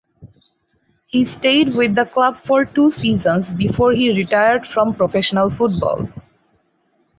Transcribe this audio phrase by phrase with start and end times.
[1.05, 6.07] He stayed with the club for two seasons before he retired from professional football.